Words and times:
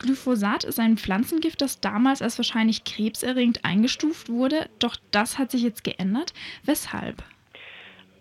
Glyphosat 0.00 0.64
ist 0.64 0.80
ein 0.80 0.96
Pflanzengift, 0.96 1.60
das 1.60 1.80
damals 1.80 2.22
als 2.22 2.38
wahrscheinlich 2.38 2.84
krebserregend 2.84 3.64
eingestuft 3.64 4.30
wurde, 4.30 4.68
doch 4.78 4.96
das 5.10 5.38
hat 5.38 5.50
sich 5.50 5.62
jetzt 5.62 5.84
geändert. 5.84 6.32
Weshalb? 6.64 7.22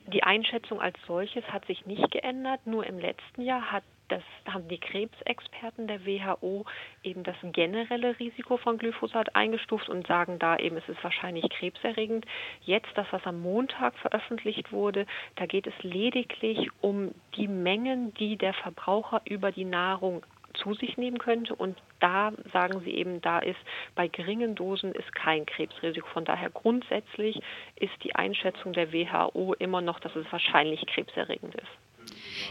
Die 0.08 0.24
Einschätzung 0.24 0.82
als 0.82 0.98
solches 1.08 1.44
hat 1.46 1.66
sich 1.66 1.86
nicht 1.86 2.12
geändert. 2.12 2.66
Nur 2.66 2.86
im 2.86 3.00
letzten 3.00 3.42
Jahr 3.42 3.72
hat 3.72 3.84
das 4.10 4.24
haben 4.48 4.68
die 4.68 4.80
Krebsexperten 4.80 5.88
der 5.88 6.04
WHO 6.04 6.66
eben 7.04 7.24
das 7.24 7.36
generelle 7.44 8.20
Risiko 8.20 8.58
von 8.58 8.80
Glyphosat 8.80 9.36
eingestuft 9.36 9.88
und 9.88 10.08
sagen 10.08 10.40
da 10.40 10.58
eben, 10.58 10.78
es 10.78 10.90
ist 10.90 11.04
wahrscheinlich 11.04 11.48
krebserregend. 11.50 12.26
Jetzt 12.62 12.90
das, 12.96 13.06
was 13.12 13.24
am 13.26 13.40
Montag 13.40 13.96
veröffentlicht 14.00 14.72
wurde, 14.72 15.06
da 15.36 15.46
geht 15.46 15.68
es 15.68 15.74
lediglich 15.84 16.70
um 16.82 17.14
die 17.36 17.48
Mengen, 17.48 18.14
die 18.16 18.36
der 18.36 18.56
Verbraucher 18.56 19.22
über 19.26 19.52
die 19.52 19.66
Nahrung 19.66 20.26
zu 20.54 20.74
sich 20.74 20.98
nehmen 20.98 21.18
könnte. 21.18 21.56
Und 21.56 21.78
da 22.00 22.32
sagen 22.52 22.82
sie 22.84 22.92
eben, 22.92 23.22
da 23.22 23.40
ist 23.40 23.60
bei 23.96 24.08
geringen 24.08 24.56
Dosen 24.56 24.94
ist 24.94 25.14
kein 25.16 25.46
Krebsrisiko. 25.46 26.08
Von 26.14 26.26
daher 26.26 26.50
grundsätzlich 26.50 27.40
ist 27.76 27.94
die 28.04 28.16
Einschätzung 28.16 28.74
der 28.74 28.92
WHO 28.94 29.54
immer 29.60 29.82
noch, 29.82 30.00
dass 30.00 30.16
es 30.16 30.26
wahrscheinlich 30.32 30.86
krebserregend 30.88 31.56
ist. 31.56 31.68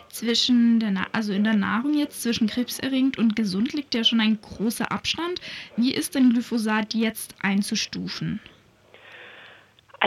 Zwischen 0.09 0.78
der, 0.80 1.06
also 1.12 1.32
in 1.32 1.45
der 1.45 1.54
Nahrung 1.54 1.95
jetzt 1.95 2.23
zwischen 2.23 2.46
krebserregend 2.48 3.18
und 3.18 3.34
gesund 3.34 3.73
liegt 3.73 3.95
ja 3.95 4.04
schon 4.04 4.20
ein 4.20 4.40
großer 4.40 4.92
Abstand. 4.92 5.40
Wie 5.76 5.95
ist 5.95 6.15
denn 6.15 6.30
Glyphosat 6.30 6.95
jetzt 6.95 7.34
einzustufen? 7.42 8.40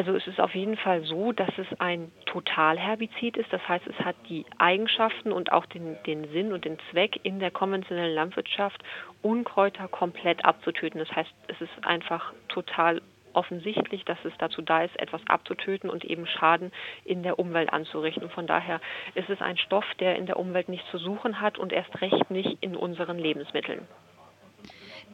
Also 0.01 0.15
es 0.15 0.25
ist 0.25 0.39
auf 0.39 0.55
jeden 0.55 0.77
Fall 0.77 1.03
so, 1.03 1.31
dass 1.31 1.55
es 1.59 1.79
ein 1.79 2.11
Totalherbizid 2.25 3.37
ist. 3.37 3.53
Das 3.53 3.61
heißt, 3.69 3.85
es 3.85 4.03
hat 4.03 4.15
die 4.29 4.47
Eigenschaften 4.57 5.31
und 5.31 5.51
auch 5.51 5.67
den, 5.67 5.95
den 6.07 6.27
Sinn 6.31 6.53
und 6.53 6.65
den 6.65 6.79
Zweck 6.89 7.19
in 7.21 7.39
der 7.39 7.51
konventionellen 7.51 8.15
Landwirtschaft, 8.15 8.81
Unkräuter 9.21 9.87
komplett 9.87 10.43
abzutöten. 10.43 10.97
Das 10.97 11.15
heißt, 11.15 11.29
es 11.49 11.61
ist 11.61 11.85
einfach 11.85 12.33
total 12.47 13.03
offensichtlich, 13.33 14.03
dass 14.03 14.17
es 14.25 14.33
dazu 14.39 14.63
da 14.63 14.81
ist, 14.81 14.99
etwas 14.99 15.21
abzutöten 15.27 15.87
und 15.87 16.03
eben 16.03 16.25
Schaden 16.25 16.71
in 17.05 17.21
der 17.21 17.37
Umwelt 17.37 17.71
anzurichten. 17.71 18.27
Von 18.31 18.47
daher 18.47 18.81
ist 19.13 19.29
es 19.29 19.39
ein 19.39 19.59
Stoff, 19.59 19.85
der 19.99 20.15
in 20.15 20.25
der 20.25 20.39
Umwelt 20.39 20.67
nichts 20.67 20.89
zu 20.89 20.97
suchen 20.97 21.41
hat 21.41 21.59
und 21.59 21.71
erst 21.71 22.01
recht 22.01 22.31
nicht 22.31 22.57
in 22.61 22.75
unseren 22.75 23.19
Lebensmitteln. 23.19 23.87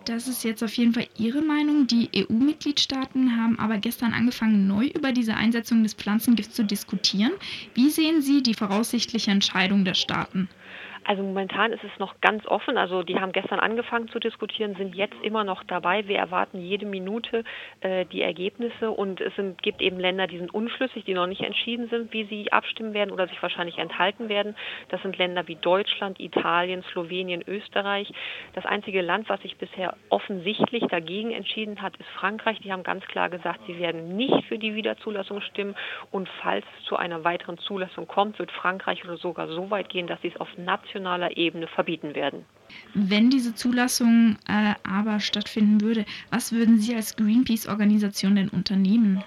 Das 0.07 0.29
ist 0.29 0.45
jetzt 0.45 0.63
auf 0.63 0.73
jeden 0.75 0.93
Fall 0.93 1.09
Ihre 1.17 1.41
Meinung. 1.41 1.85
Die 1.85 2.09
EU-Mitgliedstaaten 2.15 3.35
haben 3.35 3.59
aber 3.59 3.77
gestern 3.77 4.13
angefangen, 4.13 4.65
neu 4.65 4.85
über 4.85 5.11
diese 5.11 5.35
Einsetzung 5.35 5.83
des 5.83 5.95
Pflanzengifts 5.95 6.55
zu 6.55 6.63
diskutieren. 6.63 7.33
Wie 7.73 7.89
sehen 7.89 8.21
Sie 8.21 8.41
die 8.41 8.53
voraussichtliche 8.53 9.31
Entscheidung 9.31 9.83
der 9.83 9.95
Staaten? 9.95 10.47
Also 11.03 11.23
momentan 11.23 11.73
ist 11.73 11.83
es 11.83 11.99
noch 11.99 12.19
ganz 12.21 12.45
offen. 12.45 12.77
Also 12.77 13.03
die 13.03 13.19
haben 13.19 13.31
gestern 13.31 13.59
angefangen 13.59 14.07
zu 14.09 14.19
diskutieren, 14.19 14.75
sind 14.75 14.95
jetzt 14.95 15.15
immer 15.21 15.43
noch 15.43 15.63
dabei. 15.63 16.07
Wir 16.07 16.17
erwarten 16.17 16.59
jede 16.59 16.85
Minute 16.85 17.43
äh, 17.81 18.05
die 18.05 18.21
Ergebnisse 18.21 18.91
und 18.91 19.21
es 19.21 19.35
sind, 19.35 19.61
gibt 19.61 19.81
eben 19.81 19.99
Länder, 19.99 20.27
die 20.27 20.37
sind 20.37 20.53
unschlüssig, 20.53 21.05
die 21.05 21.13
noch 21.13 21.27
nicht 21.27 21.41
entschieden 21.41 21.89
sind, 21.89 22.13
wie 22.13 22.25
sie 22.25 22.51
abstimmen 22.51 22.93
werden 22.93 23.11
oder 23.11 23.27
sich 23.27 23.41
wahrscheinlich 23.41 23.77
enthalten 23.77 24.29
werden. 24.29 24.55
Das 24.89 25.01
sind 25.01 25.17
Länder 25.17 25.47
wie 25.47 25.55
Deutschland, 25.55 26.19
Italien, 26.19 26.83
Slowenien, 26.91 27.43
Österreich. 27.47 28.11
Das 28.53 28.65
einzige 28.65 29.01
Land, 29.01 29.29
was 29.29 29.41
sich 29.41 29.57
bisher 29.57 29.95
offensichtlich 30.09 30.83
dagegen 30.87 31.31
entschieden 31.31 31.81
hat, 31.81 31.95
ist 31.97 32.09
Frankreich. 32.09 32.59
Die 32.59 32.71
haben 32.71 32.83
ganz 32.83 33.05
klar 33.05 33.29
gesagt, 33.29 33.61
sie 33.67 33.79
werden 33.79 34.15
nicht 34.17 34.45
für 34.45 34.57
die 34.57 34.75
Wiederzulassung 34.75 35.41
stimmen 35.41 35.75
und 36.11 36.27
falls 36.41 36.65
es 36.79 36.85
zu 36.85 36.95
einer 36.95 37.23
weiteren 37.23 37.57
Zulassung 37.57 38.07
kommt, 38.07 38.39
wird 38.39 38.51
Frankreich 38.51 39.03
oder 39.05 39.17
sogar 39.17 39.47
so 39.47 39.69
weit 39.69 39.89
gehen, 39.89 40.07
dass 40.07 40.21
sie 40.21 40.29
es 40.29 40.39
auf 40.39 40.49
nationaler 40.57 40.86
nationaler 40.87 41.35
Ebene 41.37 41.67
verbieten 41.67 42.15
werden. 42.15 42.45
Wenn 42.93 43.29
diese 43.29 43.55
Zulassung 43.55 44.37
äh, 44.47 44.73
aber 44.83 45.19
stattfinden 45.19 45.81
würde, 45.81 46.05
was 46.31 46.51
würden 46.51 46.79
Sie 46.79 46.95
als 46.95 47.15
Greenpeace-Organisation 47.15 48.35
denn 48.35 48.49
unternehmen? 48.49 49.23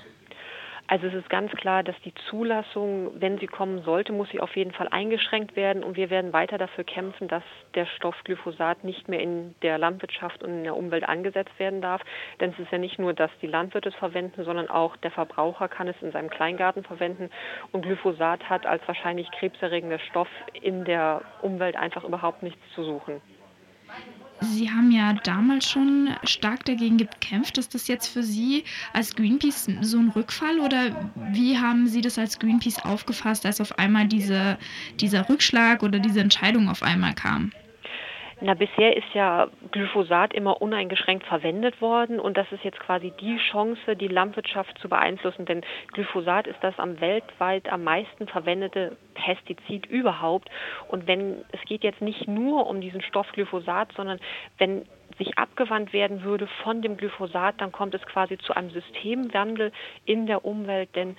Also 0.91 1.07
es 1.07 1.15
ist 1.15 1.31
ganz 1.31 1.53
klar, 1.53 1.85
dass 1.85 1.95
die 2.05 2.13
Zulassung, 2.29 3.13
wenn 3.21 3.39
sie 3.39 3.47
kommen 3.47 3.83
sollte, 3.85 4.13
muss 4.13 4.29
sie 4.31 4.41
auf 4.41 4.57
jeden 4.57 4.73
Fall 4.73 4.89
eingeschränkt 4.89 5.55
werden 5.55 5.85
und 5.85 5.97
wir 5.97 6.11
werden 6.11 6.33
weiter 6.33 6.59
dafür 6.59 6.83
kämpfen, 6.83 7.29
dass 7.29 7.45
der 7.77 7.87
Stoff 7.87 8.17
Glyphosat 8.25 8.83
nicht 8.83 9.07
mehr 9.07 9.21
in 9.21 9.55
der 9.63 9.79
Landwirtschaft 9.79 10.43
und 10.43 10.51
in 10.51 10.65
der 10.65 10.77
Umwelt 10.77 11.09
angesetzt 11.09 11.57
werden 11.61 11.81
darf. 11.81 12.03
Denn 12.41 12.51
es 12.51 12.59
ist 12.59 12.73
ja 12.73 12.79
nicht 12.79 12.99
nur, 12.99 13.15
dass 13.15 13.31
die 13.41 13.47
Landwirte 13.47 13.91
es 13.91 13.95
verwenden, 13.95 14.43
sondern 14.43 14.69
auch 14.69 14.97
der 14.97 15.13
Verbraucher 15.13 15.69
kann 15.69 15.87
es 15.87 15.95
in 16.03 16.11
seinem 16.11 16.29
Kleingarten 16.29 16.83
verwenden 16.83 17.31
und 17.71 17.83
Glyphosat 17.83 18.51
hat 18.51 18.67
als 18.67 18.83
wahrscheinlich 18.89 19.31
krebserregender 19.31 20.01
Stoff 20.01 20.29
in 20.61 20.85
der 20.85 21.23
Umwelt 21.41 21.77
einfach 21.77 22.03
überhaupt 22.03 22.43
nichts 22.43 22.63
zu 22.75 22.83
suchen. 22.83 23.23
Sie 24.43 24.71
haben 24.71 24.91
ja 24.91 25.13
damals 25.13 25.69
schon 25.69 26.11
stark 26.25 26.65
dagegen 26.65 26.97
gekämpft. 26.97 27.59
Ist 27.59 27.75
das 27.75 27.89
jetzt 27.89 28.09
für 28.09 28.23
Sie 28.23 28.65
als 28.93 29.15
Greenpeace 29.15 29.69
so 29.83 29.99
ein 29.99 30.09
Rückfall 30.09 30.61
oder 30.61 31.13
wie 31.33 31.59
haben 31.59 31.87
Sie 31.87 32.01
das 32.01 32.19
als 32.19 32.39
Greenpeace 32.39 32.85
aufgefasst, 32.85 33.45
als 33.45 33.61
auf 33.61 33.79
einmal 33.79 34.09
diese, 34.09 34.59
dieser 34.99 35.29
Rückschlag 35.29 35.83
oder 35.83 35.99
diese 35.99 36.21
Entscheidung 36.21 36.69
auf 36.69 36.83
einmal 36.83 37.15
kam? 37.15 37.53
Na, 38.43 38.55
bisher 38.55 38.97
ist 38.97 39.13
ja 39.13 39.49
Glyphosat 39.71 40.33
immer 40.33 40.63
uneingeschränkt 40.63 41.27
verwendet 41.27 41.83
worden 41.83 42.19
und 42.19 42.39
das 42.39 42.51
ist 42.53 42.65
jetzt 42.65 42.81
quasi 42.81 43.13
die 43.21 43.37
Chance, 43.37 43.97
die 43.97 44.09
Landwirtschaft 44.09 44.79
zu 44.79 44.89
beeinflussen, 44.89 45.45
denn 45.45 45.61
Glyphosat 45.93 46.47
ist 46.47 46.59
das 46.63 46.79
am 46.79 47.03
weltweit 47.03 47.71
am 47.71 47.85
meisten 47.85 48.27
verwendete 48.29 48.97
Pestizid 49.13 49.85
überhaupt 49.85 50.49
und 50.89 51.07
wenn 51.07 51.45
es 51.53 51.61
geht 51.67 51.85
jetzt 51.85 52.01
nicht 52.01 52.29
nur 52.29 52.67
um 52.67 52.81
diesen 52.81 53.03
Stoff 53.03 53.31
Glyphosat, 53.33 53.93
sondern 53.95 54.19
wenn 54.57 54.87
sich 55.19 55.37
abgewandt 55.37 55.93
werden 55.93 56.23
würde 56.23 56.47
von 56.63 56.81
dem 56.81 56.97
Glyphosat, 56.97 57.61
dann 57.61 57.73
kommt 57.73 57.95
es 57.95 58.01
quasi 58.07 58.39
zu 58.39 58.57
einem 58.57 58.71
Systemwandel 58.71 59.71
in 60.07 60.27
der 60.27 60.47
Umwelt, 60.47 60.97
denn 60.97 61.15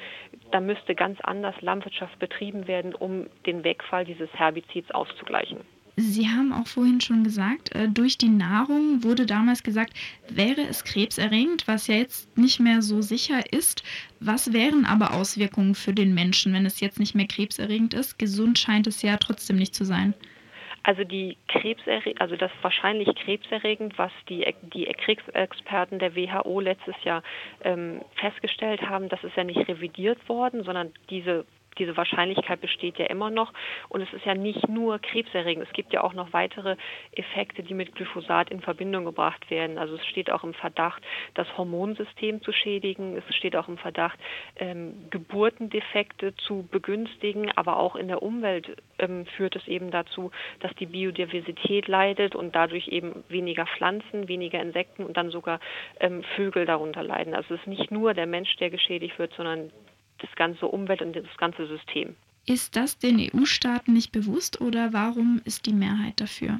da 0.49 0.59
müsste 0.59 0.95
ganz 0.95 1.21
anders 1.21 1.53
Landwirtschaft 1.61 2.17
betrieben 2.17 2.67
werden, 2.67 2.95
um 2.95 3.27
den 3.45 3.63
Wegfall 3.63 4.05
dieses 4.05 4.33
Herbizids 4.33 4.89
auszugleichen. 4.89 5.59
Sie 6.01 6.27
haben 6.27 6.51
auch 6.51 6.67
vorhin 6.67 6.99
schon 6.99 7.23
gesagt, 7.23 7.75
äh, 7.75 7.87
durch 7.87 8.17
die 8.17 8.29
Nahrung 8.29 9.03
wurde 9.03 9.25
damals 9.25 9.63
gesagt, 9.63 9.93
wäre 10.29 10.61
es 10.61 10.83
krebserregend, 10.83 11.67
was 11.67 11.87
ja 11.87 11.95
jetzt 11.95 12.35
nicht 12.37 12.59
mehr 12.59 12.81
so 12.81 13.01
sicher 13.01 13.41
ist. 13.51 13.83
Was 14.19 14.51
wären 14.51 14.85
aber 14.85 15.13
Auswirkungen 15.13 15.75
für 15.75 15.93
den 15.93 16.13
Menschen, 16.13 16.53
wenn 16.53 16.65
es 16.65 16.79
jetzt 16.79 16.99
nicht 16.99 17.15
mehr 17.15 17.27
krebserregend 17.27 17.93
ist? 17.93 18.17
Gesund 18.17 18.57
scheint 18.57 18.87
es 18.87 19.01
ja 19.01 19.17
trotzdem 19.17 19.57
nicht 19.57 19.75
zu 19.75 19.85
sein. 19.85 20.13
Also 20.83 21.03
die 21.03 21.37
Krebserre 21.47 22.15
also 22.17 22.35
das 22.35 22.51
wahrscheinlich 22.63 23.07
krebserregend, 23.15 23.97
was 23.99 24.11
die, 24.27 24.51
die 24.73 24.85
Krebsexperten 24.85 25.99
der 25.99 26.15
WHO 26.15 26.59
letztes 26.59 26.95
Jahr 27.03 27.21
ähm, 27.63 28.01
festgestellt 28.15 28.81
haben, 28.81 29.07
das 29.07 29.23
ist 29.23 29.35
ja 29.35 29.43
nicht 29.43 29.67
revidiert 29.67 30.27
worden, 30.27 30.63
sondern 30.63 30.91
diese 31.11 31.45
diese 31.77 31.95
Wahrscheinlichkeit 31.97 32.61
besteht 32.61 32.97
ja 32.97 33.05
immer 33.05 33.29
noch. 33.29 33.53
Und 33.89 34.01
es 34.01 34.11
ist 34.13 34.25
ja 34.25 34.35
nicht 34.35 34.67
nur 34.67 34.99
krebserregend. 34.99 35.65
Es 35.67 35.73
gibt 35.73 35.93
ja 35.93 36.03
auch 36.03 36.13
noch 36.13 36.33
weitere 36.33 36.75
Effekte, 37.13 37.63
die 37.63 37.73
mit 37.73 37.95
Glyphosat 37.95 38.49
in 38.49 38.61
Verbindung 38.61 39.05
gebracht 39.05 39.49
werden. 39.49 39.77
Also 39.77 39.95
es 39.95 40.05
steht 40.07 40.31
auch 40.31 40.43
im 40.43 40.53
Verdacht, 40.53 41.01
das 41.33 41.47
Hormonsystem 41.57 42.41
zu 42.41 42.51
schädigen. 42.51 43.17
Es 43.17 43.35
steht 43.35 43.55
auch 43.55 43.67
im 43.67 43.77
Verdacht, 43.77 44.19
ähm, 44.57 45.07
Geburtendefekte 45.09 46.35
zu 46.35 46.67
begünstigen. 46.71 47.51
Aber 47.55 47.77
auch 47.77 47.95
in 47.95 48.07
der 48.07 48.21
Umwelt 48.21 48.77
ähm, 48.99 49.25
führt 49.37 49.55
es 49.55 49.67
eben 49.67 49.91
dazu, 49.91 50.31
dass 50.59 50.73
die 50.75 50.85
Biodiversität 50.85 51.87
leidet 51.87 52.35
und 52.35 52.55
dadurch 52.55 52.87
eben 52.89 53.23
weniger 53.29 53.65
Pflanzen, 53.65 54.27
weniger 54.27 54.61
Insekten 54.61 55.03
und 55.03 55.17
dann 55.17 55.31
sogar 55.31 55.59
ähm, 55.99 56.23
Vögel 56.35 56.65
darunter 56.65 57.03
leiden. 57.03 57.33
Also 57.33 57.55
es 57.55 57.61
ist 57.61 57.67
nicht 57.67 57.91
nur 57.91 58.13
der 58.13 58.27
Mensch, 58.27 58.55
der 58.57 58.69
geschädigt 58.69 59.17
wird, 59.19 59.33
sondern 59.33 59.71
das 60.21 60.33
ganze 60.35 60.67
Umwelt 60.67 61.01
und 61.01 61.15
das 61.15 61.37
ganze 61.37 61.67
System. 61.67 62.15
Ist 62.45 62.75
das 62.75 62.97
den 62.97 63.19
EU-Staaten 63.19 63.93
nicht 63.93 64.11
bewusst 64.11 64.61
oder 64.61 64.93
warum 64.93 65.41
ist 65.45 65.65
die 65.67 65.73
Mehrheit 65.73 66.19
dafür? 66.19 66.59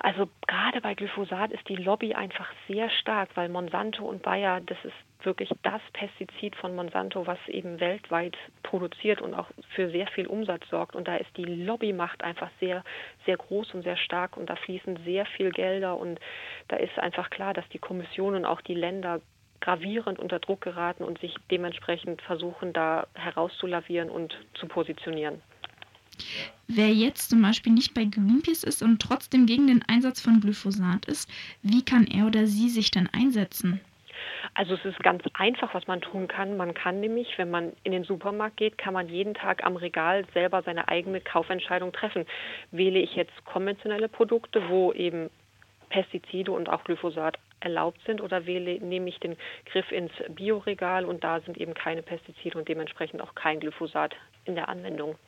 Also 0.00 0.28
gerade 0.46 0.80
bei 0.80 0.94
Glyphosat 0.94 1.50
ist 1.50 1.68
die 1.68 1.74
Lobby 1.74 2.14
einfach 2.14 2.48
sehr 2.68 2.88
stark, 2.88 3.30
weil 3.34 3.48
Monsanto 3.48 4.04
und 4.04 4.22
Bayer, 4.22 4.60
das 4.60 4.78
ist 4.84 4.94
wirklich 5.24 5.50
das 5.64 5.80
Pestizid 5.92 6.54
von 6.54 6.76
Monsanto, 6.76 7.26
was 7.26 7.38
eben 7.48 7.80
weltweit 7.80 8.36
produziert 8.62 9.20
und 9.20 9.34
auch 9.34 9.48
für 9.74 9.90
sehr 9.90 10.06
viel 10.06 10.28
Umsatz 10.28 10.62
sorgt. 10.70 10.94
Und 10.94 11.08
da 11.08 11.16
ist 11.16 11.36
die 11.36 11.44
Lobbymacht 11.44 12.22
einfach 12.22 12.50
sehr, 12.60 12.84
sehr 13.26 13.36
groß 13.36 13.74
und 13.74 13.82
sehr 13.82 13.96
stark 13.96 14.36
und 14.36 14.48
da 14.48 14.54
fließen 14.54 15.00
sehr 15.04 15.26
viel 15.26 15.50
Gelder 15.50 15.96
und 15.96 16.20
da 16.68 16.76
ist 16.76 16.96
einfach 16.98 17.30
klar, 17.30 17.52
dass 17.52 17.68
die 17.70 17.80
Kommission 17.80 18.36
und 18.36 18.44
auch 18.44 18.60
die 18.60 18.74
Länder 18.74 19.20
gravierend 19.60 20.18
unter 20.18 20.38
Druck 20.38 20.60
geraten 20.60 21.04
und 21.04 21.18
sich 21.20 21.34
dementsprechend 21.50 22.22
versuchen, 22.22 22.72
da 22.72 23.06
herauszulavieren 23.14 24.10
und 24.10 24.36
zu 24.54 24.66
positionieren. 24.66 25.40
Wer 26.66 26.92
jetzt 26.92 27.30
zum 27.30 27.42
Beispiel 27.42 27.72
nicht 27.72 27.94
bei 27.94 28.04
Greenpeace 28.04 28.64
ist 28.64 28.82
und 28.82 29.00
trotzdem 29.00 29.46
gegen 29.46 29.68
den 29.68 29.84
Einsatz 29.88 30.20
von 30.20 30.40
Glyphosat 30.40 31.06
ist, 31.06 31.30
wie 31.62 31.84
kann 31.84 32.06
er 32.06 32.26
oder 32.26 32.46
sie 32.46 32.68
sich 32.68 32.90
denn 32.90 33.08
einsetzen? 33.12 33.80
Also 34.54 34.74
es 34.74 34.84
ist 34.84 34.98
ganz 35.00 35.22
einfach, 35.34 35.74
was 35.74 35.86
man 35.86 36.00
tun 36.00 36.28
kann. 36.28 36.56
Man 36.56 36.74
kann 36.74 37.00
nämlich, 37.00 37.38
wenn 37.38 37.50
man 37.50 37.72
in 37.84 37.92
den 37.92 38.04
Supermarkt 38.04 38.56
geht, 38.56 38.78
kann 38.78 38.94
man 38.94 39.08
jeden 39.08 39.34
Tag 39.34 39.64
am 39.64 39.76
Regal 39.76 40.24
selber 40.34 40.62
seine 40.62 40.88
eigene 40.88 41.20
Kaufentscheidung 41.20 41.92
treffen. 41.92 42.26
Wähle 42.70 42.98
ich 42.98 43.14
jetzt 43.14 43.44
konventionelle 43.44 44.08
Produkte, 44.08 44.68
wo 44.68 44.92
eben 44.92 45.30
Pestizide 45.90 46.52
und 46.52 46.68
auch 46.68 46.84
Glyphosat 46.84 47.38
erlaubt 47.60 48.00
sind 48.06 48.20
oder 48.20 48.46
wähle, 48.46 48.78
nehme 48.80 49.08
ich 49.08 49.18
den 49.20 49.36
Griff 49.66 49.90
ins 49.92 50.12
Bioregal 50.28 51.04
und 51.04 51.24
da 51.24 51.40
sind 51.40 51.58
eben 51.58 51.74
keine 51.74 52.02
Pestizide 52.02 52.58
und 52.58 52.68
dementsprechend 52.68 53.20
auch 53.20 53.34
kein 53.34 53.60
Glyphosat 53.60 54.14
in 54.44 54.54
der 54.54 54.68
Anwendung. 54.68 55.18